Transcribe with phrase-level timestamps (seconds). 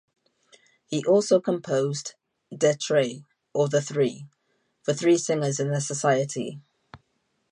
[0.87, 2.15] He also composed
[2.51, 4.25] "De Tre", or "The Three",
[4.81, 6.59] for three singers in the society.